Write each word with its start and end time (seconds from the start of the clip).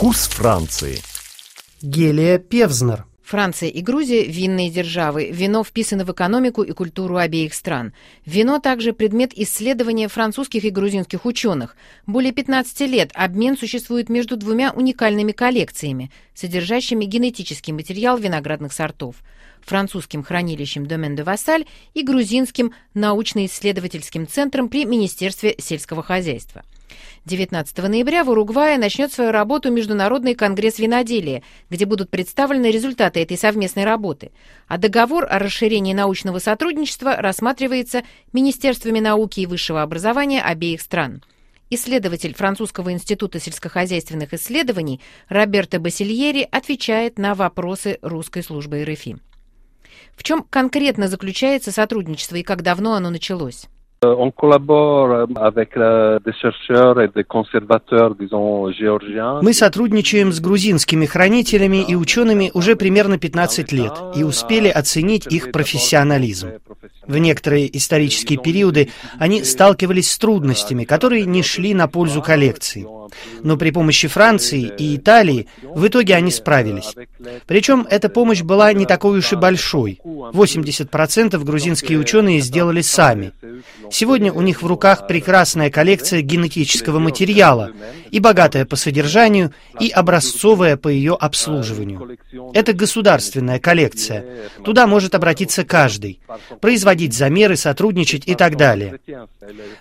Вкус 0.00 0.28
Франции. 0.28 0.96
Гелия 1.82 2.38
Певзнер. 2.38 3.04
Франция 3.22 3.68
и 3.68 3.82
Грузия– 3.82 4.24
винные 4.26 4.70
державы. 4.70 5.30
Вино 5.30 5.62
вписано 5.62 6.06
в 6.06 6.12
экономику 6.12 6.62
и 6.62 6.72
культуру 6.72 7.18
обеих 7.18 7.52
стран. 7.52 7.92
Вино 8.24 8.60
также 8.60 8.94
предмет 8.94 9.32
исследования 9.36 10.08
французских 10.08 10.64
и 10.64 10.70
грузинских 10.70 11.26
ученых. 11.26 11.76
Более 12.06 12.32
15 12.32 12.80
лет 12.88 13.10
обмен 13.12 13.58
существует 13.58 14.08
между 14.08 14.38
двумя 14.38 14.72
уникальными 14.72 15.32
коллекциями, 15.32 16.10
содержащими 16.32 17.04
генетический 17.04 17.74
материал 17.74 18.16
виноградных 18.16 18.72
сортов– 18.72 19.16
французским 19.64 20.22
хранилищем 20.22 20.86
Домен 20.86 21.16
де 21.16 21.22
Вассаль 21.22 21.66
и 21.94 22.02
грузинским 22.02 22.72
научно-исследовательским 22.94 24.26
центром 24.26 24.68
при 24.68 24.84
Министерстве 24.84 25.54
сельского 25.58 26.02
хозяйства. 26.02 26.62
19 27.26 27.78
ноября 27.78 28.24
в 28.24 28.30
Уругвае 28.30 28.78
начнет 28.78 29.12
свою 29.12 29.30
работу 29.30 29.70
Международный 29.70 30.34
конгресс 30.34 30.78
виноделия, 30.78 31.42
где 31.68 31.84
будут 31.84 32.10
представлены 32.10 32.70
результаты 32.70 33.20
этой 33.20 33.36
совместной 33.36 33.84
работы. 33.84 34.32
А 34.68 34.78
договор 34.78 35.26
о 35.28 35.38
расширении 35.38 35.92
научного 35.92 36.38
сотрудничества 36.38 37.16
рассматривается 37.16 38.02
Министерствами 38.32 39.00
науки 39.00 39.40
и 39.40 39.46
высшего 39.46 39.82
образования 39.82 40.42
обеих 40.42 40.80
стран. 40.80 41.22
Исследователь 41.72 42.34
Французского 42.34 42.92
института 42.92 43.38
сельскохозяйственных 43.38 44.34
исследований 44.34 45.00
Роберто 45.28 45.78
Басильери 45.78 46.48
отвечает 46.50 47.16
на 47.16 47.34
вопросы 47.34 47.98
русской 48.02 48.42
службы 48.42 48.82
РФИ. 48.82 49.18
В 50.16 50.22
чем 50.22 50.44
конкретно 50.48 51.08
заключается 51.08 51.72
сотрудничество 51.72 52.36
и 52.36 52.42
как 52.42 52.62
давно 52.62 52.94
оно 52.94 53.10
началось? 53.10 53.68
Euh, 54.02 54.14
on 54.16 54.30
collabore 54.30 55.26
avec 55.36 55.76
des 55.76 56.32
chercheurs 56.32 57.02
et 57.02 57.08
des 57.14 57.22
conservateurs, 57.22 58.14
disons, 58.14 58.70
géorgiens. 58.72 59.40
Мы 59.42 59.52
сотрудничаем 59.52 60.32
с 60.32 60.40
грузинскими 60.40 61.04
хранителями 61.04 61.84
и 61.86 61.94
учеными 61.94 62.50
уже 62.54 62.76
примерно 62.76 63.18
15 63.18 63.72
лет 63.72 63.92
и 64.16 64.24
успели 64.24 64.68
оценить 64.68 65.26
их 65.26 65.52
профессионализм. 65.52 66.48
В 67.06 67.18
некоторые 67.18 67.76
исторические 67.76 68.38
периоды 68.38 68.88
они 69.18 69.44
сталкивались 69.44 70.10
с 70.10 70.16
трудностями, 70.16 70.84
которые 70.84 71.26
не 71.26 71.42
шли 71.42 71.74
на 71.74 71.86
пользу 71.86 72.22
коллекции. 72.22 72.86
Но 73.42 73.56
при 73.56 73.70
помощи 73.70 74.08
Франции 74.08 74.72
и 74.78 74.96
Италии 74.96 75.46
в 75.62 75.86
итоге 75.86 76.14
они 76.14 76.30
справились. 76.30 76.94
Причем 77.46 77.86
эта 77.88 78.08
помощь 78.08 78.42
была 78.42 78.72
не 78.72 78.86
такой 78.86 79.18
уж 79.18 79.32
и 79.32 79.36
большой. 79.36 80.00
80% 80.04 81.42
грузинские 81.42 81.98
ученые 81.98 82.40
сделали 82.40 82.80
сами. 82.80 83.32
Сегодня 83.90 84.32
у 84.32 84.40
них 84.40 84.62
в 84.62 84.66
руках 84.66 85.06
прекрасная 85.06 85.70
коллекция 85.70 86.22
генетического 86.22 86.98
материала, 86.98 87.70
и 88.10 88.20
богатая 88.20 88.64
по 88.64 88.76
содержанию, 88.76 89.52
и 89.78 89.88
образцовая 89.90 90.76
по 90.76 90.88
ее 90.88 91.14
обслуживанию. 91.14 92.18
Это 92.54 92.72
государственная 92.72 93.58
коллекция. 93.58 94.24
Туда 94.64 94.86
может 94.86 95.14
обратиться 95.14 95.64
каждый, 95.64 96.20
производить 96.60 97.14
замеры, 97.14 97.56
сотрудничать 97.56 98.26
и 98.26 98.34
так 98.34 98.56
далее. 98.56 99.00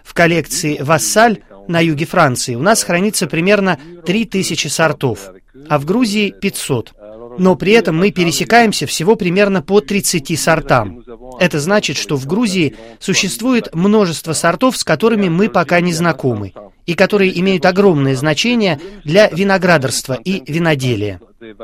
В 0.03 0.13
коллекции 0.13 0.77
«Вассаль» 0.79 1.43
на 1.69 1.79
юге 1.79 2.05
Франции 2.05 2.55
у 2.55 2.61
нас 2.61 2.83
хранится 2.83 3.27
примерно 3.27 3.79
3000 4.05 4.67
сортов, 4.67 5.31
а 5.69 5.79
в 5.79 5.85
Грузии 5.85 6.31
500. 6.31 6.93
Но 7.37 7.55
при 7.55 7.73
этом 7.73 7.95
мы 7.97 8.11
пересекаемся 8.11 8.85
всего 8.85 9.15
примерно 9.15 9.61
по 9.61 9.79
30 9.79 10.37
сортам. 10.37 11.03
Это 11.39 11.59
значит, 11.59 11.95
что 11.95 12.17
в 12.17 12.25
Грузии 12.25 12.75
существует 12.99 13.73
множество 13.73 14.33
сортов, 14.33 14.75
с 14.75 14.83
которыми 14.83 15.29
мы 15.29 15.47
пока 15.47 15.79
не 15.79 15.93
знакомы, 15.93 16.53
и 16.85 16.95
которые 16.95 17.39
имеют 17.39 17.65
огромное 17.65 18.15
значение 18.15 18.81
для 19.03 19.29
виноградарства 19.29 20.19
и 20.25 20.43
виноделия. 20.51 21.21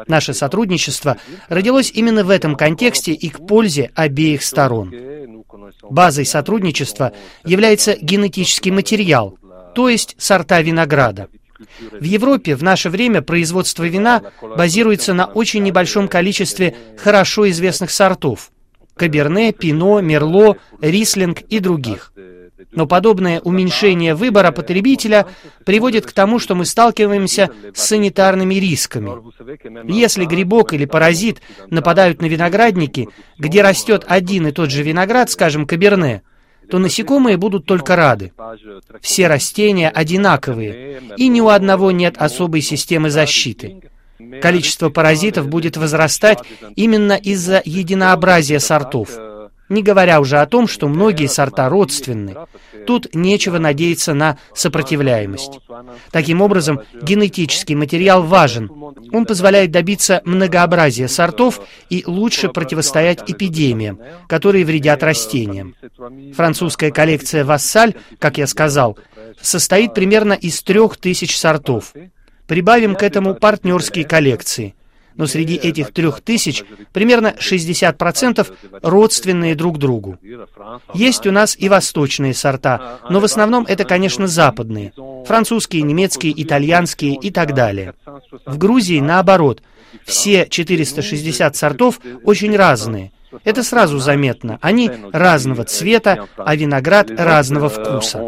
Наше 0.08 0.34
сотрудничество 0.34 1.18
родилось 1.50 1.92
именно 1.94 2.24
в 2.24 2.30
этом 2.30 2.56
контексте 2.56 3.12
и 3.12 3.30
к 3.30 3.46
пользе 3.46 3.92
обеих 3.96 4.44
сторон. 4.44 4.94
Базой 5.90 6.26
сотрудничества 6.26 7.12
является 7.44 7.98
генетический 8.00 8.72
материал, 8.72 9.38
то 9.76 9.90
есть 9.90 10.16
сорта 10.18 10.62
винограда. 10.62 11.28
В 11.92 12.04
Европе 12.04 12.56
в 12.56 12.64
наше 12.64 12.90
время 12.90 13.22
производство 13.22 13.84
вина 13.84 14.24
базируется 14.42 15.14
на 15.14 15.26
очень 15.26 15.64
небольшом 15.64 16.08
количестве 16.08 16.76
хорошо 16.98 17.50
известных 17.50 17.92
сортов– 17.92 18.52
Каберне, 18.96 19.52
Пино, 19.52 20.00
Мерло, 20.02 20.58
Рислинг 20.82 21.42
и 21.42 21.60
других. 21.60 22.14
Но 22.72 22.88
подобное 22.88 23.40
уменьшение 23.42 24.16
выбора 24.16 24.52
потребителя 24.52 25.28
приводит 25.66 26.06
к 26.06 26.12
тому, 26.12 26.40
что 26.40 26.56
мы 26.56 26.66
сталкиваемся 26.66 27.50
с 27.74 27.86
санитарными 27.86 28.56
рисками. 28.56 29.12
Если 29.92 30.26
грибок 30.26 30.74
или 30.74 30.86
паразит 30.86 31.42
нападают 31.70 32.22
на 32.22 32.26
виноградники, 32.26 33.08
где 33.38 33.62
растет 33.62 34.04
один 34.08 34.48
и 34.48 34.52
тот 34.52 34.72
же 34.72 34.84
виноград, 34.84 35.30
скажем, 35.30 35.66
каберне, 35.66 36.24
то 36.70 36.80
насекомые 36.80 37.38
будут 37.38 37.66
только 37.66 37.96
рады. 37.96 38.34
Все 39.02 39.28
растения 39.28 39.90
одинаковые, 39.90 41.02
и 41.18 41.28
ни 41.28 41.42
у 41.42 41.50
одного 41.50 41.92
нет 41.92 42.16
особой 42.18 42.62
системы 42.62 43.10
защиты. 43.10 43.82
Количество 44.42 44.90
паразитов 44.90 45.48
будет 45.48 45.78
возрастать 45.78 46.40
именно 46.76 47.14
из-за 47.14 47.62
единообразия 47.66 48.60
сортов. 48.60 49.10
Не 49.68 49.82
говоря 49.82 50.20
уже 50.20 50.38
о 50.38 50.46
том, 50.46 50.68
что 50.68 50.88
многие 50.88 51.28
сорта 51.28 51.70
родственны. 51.70 52.36
Тут 52.86 53.16
нечего 53.16 53.58
надеяться 53.58 54.14
на 54.14 54.38
сопротивляемость. 54.54 55.60
Таким 56.12 56.42
образом, 56.42 56.82
генетический 57.02 57.74
материал 57.74 58.22
важен. 58.22 58.70
Он 59.12 59.26
позволяет 59.26 59.72
добиться 59.72 60.22
многообразия 60.24 61.08
сортов 61.08 61.62
и 61.90 62.04
лучше 62.06 62.50
противостоять 62.50 63.24
эпидемиям, 63.28 64.00
которые 64.28 64.66
вредят 64.66 65.02
растениям. 65.02 65.76
Французская 66.36 66.92
коллекция 66.92 67.44
«Вассаль», 67.44 67.96
как 68.20 68.38
я 68.38 68.46
сказал, 68.46 69.00
состоит 69.42 69.96
примерно 69.96 70.34
из 70.34 70.62
трех 70.62 70.98
тысяч 70.98 71.38
сортов. 71.38 71.94
Прибавим 72.48 72.96
к 72.96 73.02
этому 73.02 73.34
партнерские 73.34 74.06
коллекции– 74.06 74.76
но 75.16 75.28
среди 75.28 75.56
этих 75.56 75.92
трех 75.92 76.22
тысяч 76.22 76.64
примерно 76.94 77.34
60% 77.40 78.54
родственные 78.82 79.56
друг 79.56 79.78
другу. 79.78 80.18
Есть 80.94 81.28
у 81.28 81.32
нас 81.32 81.56
и 81.58 81.70
восточные 81.70 82.34
сорта, 82.34 83.00
но 83.10 83.20
в 83.20 83.26
основном 83.26 83.66
это, 83.68 83.84
конечно, 83.84 84.28
западные. 84.28 84.94
Французские, 85.26 85.84
немецкие, 85.84 86.34
итальянские 86.42 87.16
и 87.16 87.32
так 87.32 87.54
далее. 87.54 87.94
В 88.46 88.58
Грузии 88.58 89.00
наоборот. 89.00 89.62
Все 90.04 90.48
460 90.50 91.56
сортов 91.56 92.02
очень 92.24 92.56
разные. 92.56 93.12
Это 93.44 93.64
сразу 93.64 93.98
заметно. 94.00 94.60
Они 94.62 94.90
разного 95.12 95.64
цвета, 95.64 96.28
а 96.38 96.56
виноград 96.56 97.10
разного 97.12 97.70
вкуса 97.70 98.20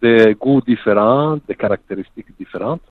des 0.00 0.34
goûts 0.34 0.62
différents, 0.66 1.38
des 1.48 1.54
caractéristiques 1.54 2.26
différentes. 2.38 2.82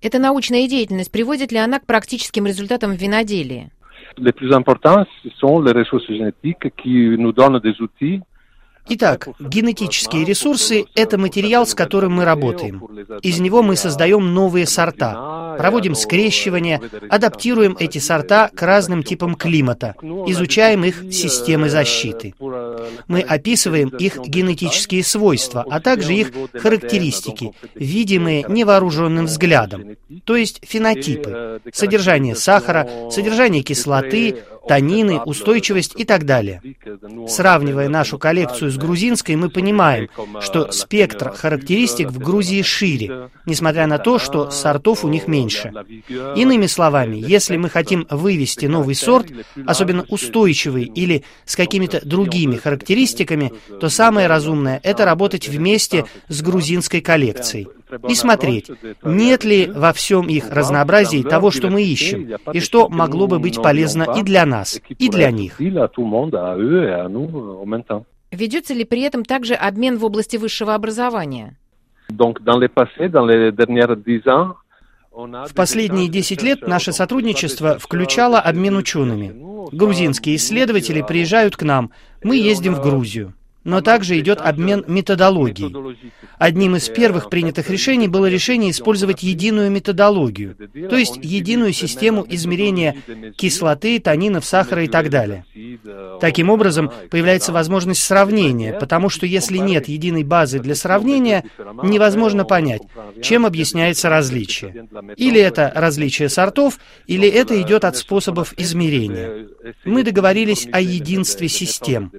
Эта 0.00 0.18
научная 0.18 0.68
деятельность 0.68 1.10
приводит 1.10 1.50
ли 1.50 1.58
она 1.58 1.78
к 1.78 1.86
практическим 1.86 2.46
результатам 2.46 2.92
в 2.92 3.00
виноделии? 3.00 3.70
Les 4.16 4.32
plus 4.32 4.52
importants, 4.52 5.06
ce 5.22 5.30
sont 5.40 5.60
les 5.60 5.72
ressources 5.72 6.06
génétiques 6.06 6.70
qui 6.76 7.16
nous 7.18 7.32
donnent 7.32 7.58
des 7.58 7.80
outils 7.80 8.20
Итак, 8.86 9.28
генетические 9.40 10.26
ресурсы– 10.26 10.84
это 10.94 11.16
материал, 11.16 11.66
с 11.66 11.74
которым 11.74 12.16
мы 12.16 12.26
работаем. 12.26 12.86
Из 13.22 13.40
него 13.40 13.62
мы 13.62 13.76
создаем 13.76 14.34
новые 14.34 14.66
сорта, 14.66 15.56
проводим 15.56 15.94
скрещивание, 15.94 16.82
адаптируем 17.08 17.76
эти 17.80 17.96
сорта 17.96 18.50
к 18.54 18.60
разным 18.60 19.02
типам 19.02 19.36
климата, 19.36 19.94
изучаем 20.26 20.84
их 20.84 21.04
системы 21.10 21.70
защиты. 21.70 22.34
Мы 23.08 23.20
описываем 23.20 23.88
их 23.88 24.18
генетические 24.18 25.04
свойства, 25.04 25.64
а 25.68 25.80
также 25.80 26.14
их 26.14 26.32
характеристики, 26.54 27.52
видимые 27.74 28.44
невооруженным 28.48 29.26
взглядом, 29.26 29.96
то 30.24 30.36
есть 30.36 30.60
фенотипы, 30.62 31.60
содержание 31.72 32.34
сахара, 32.34 32.88
содержание 33.10 33.62
кислоты, 33.62 34.44
танины, 34.68 35.20
устойчивость 35.20 35.94
и 35.96 36.04
так 36.04 36.24
далее. 36.24 36.60
Сравнивая 37.28 37.88
нашу 37.88 38.18
коллекцию 38.18 38.70
с 38.70 38.76
грузинской, 38.76 39.36
мы 39.36 39.48
понимаем, 39.50 40.08
что 40.40 40.72
спектр 40.72 41.30
характеристик 41.30 42.10
в 42.10 42.18
Грузии 42.18 42.62
шире, 42.62 43.30
несмотря 43.46 43.86
на 43.86 43.98
то, 43.98 44.18
что 44.18 44.50
сортов 44.50 45.04
у 45.04 45.08
них 45.08 45.28
меньше. 45.28 45.72
Иными 46.36 46.66
словами, 46.66 47.16
если 47.16 47.56
мы 47.56 47.68
хотим 47.68 48.06
вывести 48.10 48.66
новый 48.66 48.94
сорт, 48.94 49.26
особенно 49.66 50.04
устойчивый 50.08 50.84
или 50.84 51.24
с 51.44 51.56
какими-то 51.56 52.04
другими 52.04 52.56
характеристиками, 52.56 53.52
то 53.80 53.88
самое 53.88 54.26
разумное– 54.26 54.80
это 54.82 55.04
работать 55.04 55.48
вместе 55.48 56.06
с 56.28 56.42
грузинской 56.42 57.00
коллекцией 57.00 57.68
и 58.08 58.14
смотреть, 58.14 58.70
нет 59.02 59.44
ли 59.44 59.66
во 59.66 59.92
всем 59.92 60.28
их 60.28 60.50
разнообразии 60.50 61.22
того, 61.22 61.50
что 61.50 61.70
мы 61.70 61.82
ищем, 61.82 62.36
и 62.52 62.60
что 62.60 62.88
могло 62.88 63.26
бы 63.26 63.38
быть 63.38 63.62
полезно 63.62 64.06
и 64.16 64.22
для 64.22 64.46
нас, 64.46 64.80
и 64.98 65.08
для 65.08 65.30
них. 65.30 65.60
Ведется 68.30 68.74
ли 68.74 68.84
при 68.84 69.02
этом 69.02 69.24
также 69.24 69.54
обмен 69.54 69.98
в 69.98 70.04
области 70.04 70.36
высшего 70.36 70.74
образования? 70.74 71.56
В 75.12 75.54
последние 75.54 76.08
10 76.08 76.42
лет 76.42 76.66
наше 76.66 76.92
сотрудничество 76.92 77.78
включало 77.78 78.40
обмен 78.40 78.76
учеными. 78.76 79.32
Грузинские 79.72 80.36
исследователи 80.36 81.02
приезжают 81.02 81.56
к 81.56 81.62
нам, 81.62 81.92
мы 82.22 82.36
ездим 82.36 82.74
в 82.74 82.82
Грузию 82.82 83.34
но 83.64 83.80
также 83.80 84.18
идет 84.20 84.40
обмен 84.40 84.84
методологией. 84.86 85.96
Одним 86.38 86.76
из 86.76 86.88
первых 86.88 87.30
принятых 87.30 87.70
решений 87.70 88.08
было 88.08 88.26
решение 88.26 88.70
использовать 88.70 89.22
единую 89.22 89.70
методологию, 89.70 90.56
то 90.88 90.96
есть 90.96 91.18
единую 91.22 91.72
систему 91.72 92.24
измерения 92.28 92.96
кислоты, 93.36 93.98
танинов, 93.98 94.44
сахара 94.44 94.84
и 94.84 94.88
так 94.88 95.10
далее. 95.10 95.44
Таким 96.20 96.50
образом, 96.50 96.90
появляется 97.10 97.52
возможность 97.52 98.02
сравнения, 98.02 98.72
потому 98.72 99.08
что 99.08 99.26
если 99.26 99.58
нет 99.58 99.88
единой 99.88 100.24
базы 100.24 100.58
для 100.58 100.74
сравнения, 100.74 101.44
невозможно 101.82 102.44
понять, 102.44 102.82
чем 103.22 103.46
объясняется 103.46 104.08
различие. 104.08 104.88
Или 105.16 105.40
это 105.40 105.72
различие 105.74 106.28
сортов, 106.28 106.78
или 107.06 107.28
это 107.28 107.60
идет 107.60 107.84
от 107.84 107.96
способов 107.96 108.54
измерения. 108.56 109.48
Мы 109.84 110.02
договорились 110.02 110.68
о 110.72 110.80
единстве 110.80 111.48
систем. 111.48 112.10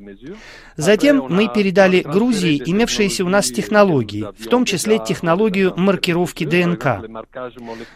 Затем 0.77 1.25
мы 1.29 1.47
передали 1.47 2.01
Грузии 2.01 2.61
имевшиеся 2.65 3.23
у 3.23 3.29
нас 3.29 3.49
технологии, 3.49 4.25
в 4.37 4.47
том 4.47 4.65
числе 4.65 4.99
технологию 4.99 5.73
маркировки 5.77 6.43
ДНК. 6.43 7.05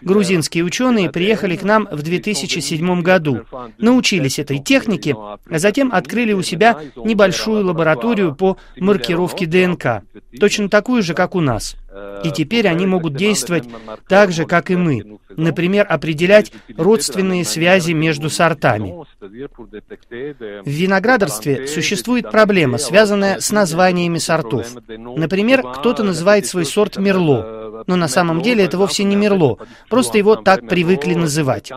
Грузинские 0.02 0.64
ученые 0.64 1.12
приехали 1.12 1.56
к 1.56 1.64
нам 1.64 1.88
в 1.92 2.02
2007 2.02 3.02
году, 3.02 3.46
научились 3.78 4.40
этой 4.40 4.60
технике, 4.60 5.16
затем 5.58 5.92
открыли 5.92 6.34
у 6.34 6.42
себя 6.42 6.80
небольшую 6.96 7.66
лабораторию 7.66 8.36
по 8.36 8.58
маркировке 8.78 9.46
ДНК, 9.46 10.04
точно 10.40 10.70
такую 10.70 11.02
же, 11.02 11.14
как 11.14 11.36
у 11.36 11.42
нас. 11.42 11.76
И 12.24 12.32
теперь 12.32 12.68
они 12.68 12.86
могут 12.86 13.16
действовать 13.16 13.68
так 14.08 14.32
же, 14.32 14.46
как 14.46 14.70
и 14.70 14.76
мы. 14.76 15.20
Например, 15.36 15.86
определять 15.90 16.52
родственные 16.78 17.46
связи 17.46 17.94
между 17.94 18.30
сортами. 18.30 18.94
В 19.20 20.70
виноградарстве 20.70 21.68
существует 21.68 22.30
проблема, 22.30 22.78
связанная 22.78 23.40
с 23.40 23.52
названиями 23.52 24.18
сортов. 24.18 24.68
Например, 24.88 25.64
кто-то 25.64 26.04
называет 26.04 26.46
свой 26.46 26.66
сорт 26.66 26.98
Мерло, 26.98 27.59
но 27.88 27.96
на 27.96 28.08
самом 28.08 28.42
деле 28.42 28.66
это 28.66 28.78
вовсе 28.78 29.04
не 29.04 29.16
Мерло, 29.16 29.58
просто 29.90 30.18
его 30.18 30.36
так 30.36 30.68
привыкли 30.68 31.14
называть. 31.14 31.72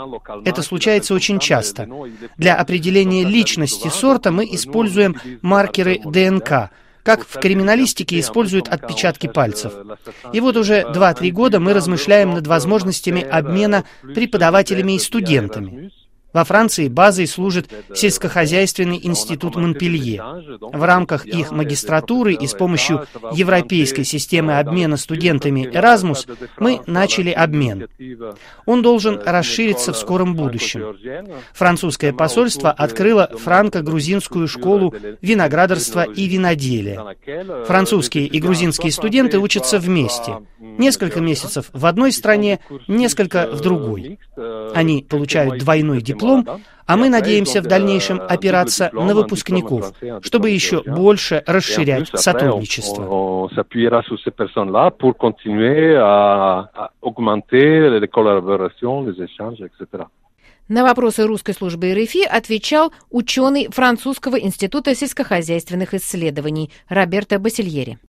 Это 0.44 0.62
случается 0.62 1.14
очень 1.14 1.38
часто. 1.38 1.88
Для 2.37 2.54
определения 2.56 3.25
личности 3.25 3.88
сорта 3.88 4.31
мы 4.31 4.44
используем 4.44 5.16
маркеры 5.43 6.00
ДНК– 6.04 6.70
как 7.02 7.26
в 7.26 7.38
криминалистике 7.40 8.20
используют 8.20 8.69
отпечатки 8.69 9.26
пальцев. 9.26 9.72
И 10.32 10.40
вот 10.40 10.56
уже 10.56 10.82
2-3 10.82 11.31
года 11.31 11.60
мы 11.60 11.75
размышляем 11.75 12.31
над 12.34 12.46
возможностями 12.46 13.22
обмена 13.22 13.84
преподавателями 14.02 14.93
и 14.93 14.98
студентами. 14.98 15.90
Во 16.32 16.44
Франции 16.44 16.88
базой 16.88 17.26
служит 17.26 17.70
сельскохозяйственный 17.94 19.00
институт 19.02 19.56
Монпелье. 19.56 20.23
В 20.61 20.82
рамках 20.82 21.26
их 21.26 21.50
магистратуры 21.50 22.34
и 22.34 22.46
с 22.46 22.55
помощью 22.55 23.06
европейской 23.32 24.05
системы 24.05 24.58
обмена 24.58 24.96
студентами 24.96 25.69
Erasmus 25.69 26.26
мы 26.58 26.81
начали 26.87 27.31
обмен. 27.31 27.88
Он 28.67 28.82
должен 28.82 29.20
расшириться 29.25 29.93
в 29.93 29.96
скором 29.96 30.34
будущем. 30.34 30.96
Французское 31.52 32.12
посольство 32.12 32.70
открыло 32.70 33.31
франко-грузинскую 33.38 34.49
школу 34.49 34.94
виноградарства 35.20 36.02
и 36.02 36.26
виноделия. 36.26 37.17
Французские 37.67 38.26
и 38.26 38.40
грузинские 38.40 38.93
студенты 38.93 39.38
учатся 39.38 39.79
вместе. 39.79 40.38
Несколько 40.62 41.20
месяцев 41.20 41.70
в 41.73 41.87
одной 41.87 42.12
стране, 42.12 42.61
несколько 42.87 43.49
в 43.50 43.61
другой. 43.61 44.20
Они 44.75 45.03
получают 45.03 45.59
двойной 45.59 46.00
диплом, 46.00 46.47
а 46.87 46.97
мы 46.97 47.09
надеемся 47.09 47.61
в 47.61 47.67
дальнейшем 47.67 48.20
опираться 48.20 48.88
на 48.93 49.12
выпускников, 49.12 49.93
чтобы 50.23 50.50
еще 50.50 50.82
больше 50.85 51.43
расширять 51.47 52.11
сотрудничество. 52.14 53.49
На 60.69 60.85
вопросы 60.85 61.26
русской 61.26 61.55
службы 61.55 61.93
РФИ 61.93 62.25
отвечал 62.25 62.93
ученый 63.11 63.67
Французского 63.69 64.37
института 64.37 64.94
сельскохозяйственных 64.94 65.93
исследований 65.93 66.70
Роберто 66.88 67.41
Басильери. 67.41 67.99